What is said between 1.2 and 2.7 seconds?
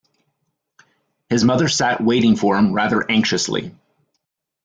His mother sat waiting for